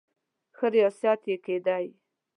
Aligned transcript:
ښه 0.55 0.67
ریاست 0.73 1.21
یې 1.29 1.37
کېدی. 1.45 1.85